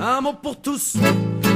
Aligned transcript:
Un 0.00 0.20
mot 0.20 0.32
pour 0.32 0.60
tous, 0.60 0.96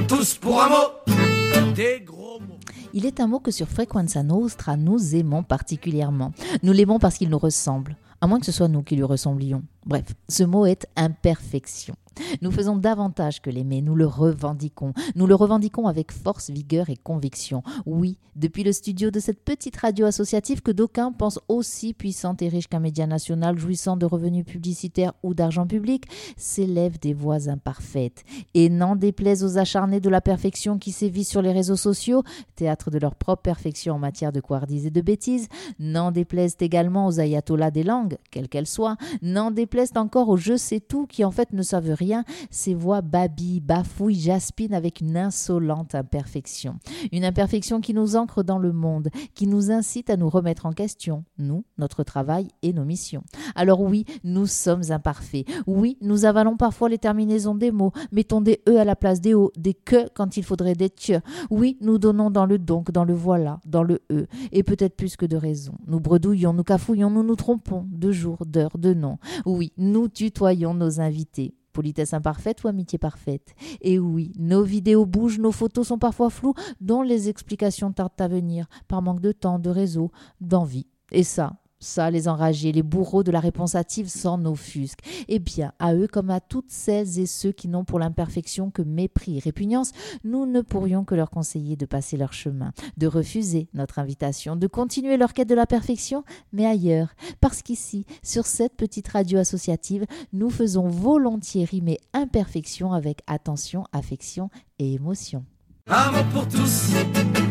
tous 0.08 0.34
pour 0.34 0.60
un 0.60 0.68
mot. 0.68 1.72
Des 1.74 2.02
gros 2.04 2.40
mots. 2.40 2.58
Il 2.92 3.06
est 3.06 3.20
un 3.20 3.28
mot 3.28 3.38
que 3.38 3.52
sur 3.52 3.68
Frequenza 3.68 4.22
Nostra 4.24 4.76
nous 4.76 5.14
aimons 5.14 5.44
particulièrement. 5.44 6.32
Nous 6.64 6.72
l'aimons 6.72 6.98
parce 6.98 7.18
qu'il 7.18 7.30
nous 7.30 7.38
ressemble, 7.38 7.96
à 8.20 8.26
moins 8.26 8.40
que 8.40 8.46
ce 8.46 8.52
soit 8.52 8.68
nous 8.68 8.82
qui 8.82 8.96
lui 8.96 9.04
ressemblions. 9.04 9.62
Bref, 9.84 10.14
ce 10.28 10.44
mot 10.44 10.66
est 10.66 10.86
imperfection. 10.96 11.94
Nous 12.42 12.50
faisons 12.50 12.76
davantage 12.76 13.40
que 13.40 13.50
l'aimer, 13.50 13.80
nous 13.82 13.94
le 13.94 14.06
revendiquons. 14.06 14.92
Nous 15.16 15.26
le 15.26 15.34
revendiquons 15.34 15.86
avec 15.86 16.12
force, 16.12 16.50
vigueur 16.50 16.90
et 16.90 16.96
conviction. 16.96 17.62
Oui, 17.86 18.18
depuis 18.36 18.64
le 18.64 18.72
studio 18.72 19.10
de 19.10 19.18
cette 19.18 19.42
petite 19.42 19.76
radio 19.76 20.06
associative 20.06 20.62
que 20.62 20.70
d'aucuns 20.70 21.12
pensent 21.12 21.40
aussi 21.48 21.94
puissante 21.94 22.42
et 22.42 22.48
riche 22.48 22.68
qu'un 22.68 22.80
média 22.80 23.06
national 23.06 23.58
jouissant 23.58 23.96
de 23.96 24.06
revenus 24.06 24.44
publicitaires 24.44 25.14
ou 25.22 25.34
d'argent 25.34 25.66
public, 25.66 26.04
s'élèvent 26.36 26.98
des 26.98 27.14
voix 27.14 27.48
imparfaites. 27.48 28.24
Et 28.54 28.68
n'en 28.68 28.94
déplaise 28.94 29.42
aux 29.42 29.58
acharnés 29.58 30.00
de 30.00 30.10
la 30.10 30.20
perfection 30.20 30.78
qui 30.78 30.92
sévissent 30.92 31.30
sur 31.30 31.42
les 31.42 31.52
réseaux 31.52 31.76
sociaux, 31.76 32.22
théâtre 32.56 32.90
de 32.90 32.98
leur 32.98 33.14
propre 33.14 33.42
perfection 33.42 33.94
en 33.94 33.98
matière 33.98 34.32
de 34.32 34.40
couardise 34.40 34.86
et 34.86 34.90
de 34.90 35.00
bêtises, 35.00 35.48
n'en 35.78 36.10
déplaise 36.10 36.56
également 36.60 37.06
aux 37.06 37.20
ayatollahs 37.20 37.70
des 37.70 37.84
langues, 37.84 38.18
quelles 38.30 38.48
qu'elles 38.48 38.66
soient, 38.66 38.96
n'en 39.22 39.50
déplaise 39.50 39.71
encore 39.96 40.28
aux 40.28 40.36
je 40.36 40.56
sais 40.56 40.80
tout 40.80 41.06
qui 41.06 41.24
en 41.24 41.30
fait 41.30 41.52
ne 41.52 41.62
savent 41.62 41.94
rien, 41.94 42.24
ces 42.50 42.74
voix 42.74 43.00
babillent, 43.00 43.60
bafouillent, 43.60 44.20
jaspinent 44.20 44.74
avec 44.74 45.00
une 45.00 45.16
insolente 45.16 45.94
imperfection. 45.94 46.78
Une 47.10 47.24
imperfection 47.24 47.80
qui 47.80 47.94
nous 47.94 48.16
ancre 48.16 48.42
dans 48.42 48.58
le 48.58 48.72
monde, 48.72 49.08
qui 49.34 49.46
nous 49.46 49.70
incite 49.70 50.10
à 50.10 50.16
nous 50.16 50.28
remettre 50.28 50.66
en 50.66 50.72
question, 50.72 51.24
nous, 51.38 51.64
notre 51.78 52.04
travail 52.04 52.48
et 52.62 52.72
nos 52.72 52.84
missions. 52.84 53.22
Alors 53.54 53.80
oui, 53.80 54.04
nous 54.24 54.46
sommes 54.46 54.82
imparfaits. 54.90 55.46
Oui, 55.66 55.96
nous 56.00 56.24
avalons 56.24 56.56
parfois 56.56 56.88
les 56.88 56.98
terminaisons 56.98 57.54
des 57.54 57.70
mots, 57.70 57.92
mettons 58.12 58.40
des 58.40 58.60
e 58.68 58.76
à 58.76 58.84
la 58.84 58.96
place 58.96 59.20
des 59.20 59.34
o, 59.34 59.52
des 59.56 59.74
que 59.74 60.08
quand 60.14 60.36
il 60.36 60.44
faudrait 60.44 60.74
des 60.74 60.90
tieux. 60.90 61.20
Oui, 61.50 61.78
nous 61.80 61.98
donnons 61.98 62.30
dans 62.30 62.46
le 62.46 62.58
donc, 62.58 62.90
dans 62.90 63.04
le 63.04 63.14
voilà, 63.14 63.60
dans 63.66 63.82
le 63.82 64.00
e, 64.10 64.26
et 64.52 64.62
peut-être 64.62 64.96
plus 64.96 65.16
que 65.16 65.26
de 65.26 65.36
raison. 65.36 65.74
Nous 65.86 66.00
bredouillons, 66.00 66.52
nous 66.52 66.64
cafouillons, 66.64 67.10
nous 67.10 67.22
nous 67.22 67.36
trompons, 67.36 67.86
de 67.90 68.12
jour, 68.12 68.44
d'heure, 68.46 68.76
de 68.78 68.94
nom. 68.94 69.18
Oui, 69.62 69.72
nous 69.76 70.08
tutoyons 70.08 70.74
nos 70.74 71.00
invités. 71.00 71.54
Politesse 71.72 72.14
imparfaite 72.14 72.64
ou 72.64 72.68
amitié 72.68 72.98
parfaite 72.98 73.54
Et 73.80 74.00
oui, 74.00 74.32
nos 74.36 74.64
vidéos 74.64 75.06
bougent, 75.06 75.38
nos 75.38 75.52
photos 75.52 75.86
sont 75.86 76.00
parfois 76.00 76.30
floues, 76.30 76.54
dont 76.80 77.02
les 77.02 77.28
explications 77.28 77.92
tardent 77.92 78.20
à 78.20 78.26
venir, 78.26 78.66
par 78.88 79.02
manque 79.02 79.20
de 79.20 79.30
temps, 79.30 79.60
de 79.60 79.70
réseau, 79.70 80.10
d'envie. 80.40 80.88
Et 81.12 81.22
ça, 81.22 81.61
ça, 81.82 82.10
les 82.10 82.28
enragés, 82.28 82.72
les 82.72 82.82
bourreaux 82.82 83.22
de 83.22 83.30
la 83.30 83.40
réponse 83.40 83.74
hâtive 83.74 84.08
s'en 84.08 84.44
offusquent. 84.44 85.04
Eh 85.28 85.38
bien, 85.38 85.72
à 85.78 85.94
eux 85.94 86.06
comme 86.06 86.30
à 86.30 86.40
toutes 86.40 86.70
celles 86.70 87.18
et 87.18 87.26
ceux 87.26 87.52
qui 87.52 87.68
n'ont 87.68 87.84
pour 87.84 87.98
l'imperfection 87.98 88.70
que 88.70 88.82
mépris 88.82 89.36
et 89.36 89.40
répugnance, 89.40 89.92
nous 90.24 90.46
ne 90.46 90.60
pourrions 90.60 91.04
que 91.04 91.14
leur 91.14 91.30
conseiller 91.30 91.76
de 91.76 91.86
passer 91.86 92.16
leur 92.16 92.32
chemin, 92.32 92.72
de 92.96 93.06
refuser 93.06 93.68
notre 93.74 93.98
invitation, 93.98 94.56
de 94.56 94.66
continuer 94.66 95.16
leur 95.16 95.32
quête 95.32 95.48
de 95.48 95.54
la 95.54 95.66
perfection, 95.66 96.24
mais 96.52 96.66
ailleurs, 96.66 97.08
parce 97.40 97.62
qu'ici, 97.62 98.06
sur 98.22 98.46
cette 98.46 98.76
petite 98.76 99.08
radio 99.08 99.38
associative, 99.38 100.06
nous 100.32 100.50
faisons 100.50 100.88
volontiers 100.88 101.64
rimer 101.64 101.98
imperfection 102.12 102.92
avec 102.92 103.22
attention, 103.26 103.84
affection 103.92 104.50
et 104.78 104.94
émotion. 104.94 105.44
Un 105.88 106.12
mot 106.12 106.24
pour 106.32 106.48
tous, 106.48 106.92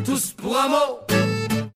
tous 0.06 0.32
pour 0.34 0.58
un 0.58 0.70
mot. 0.70 1.31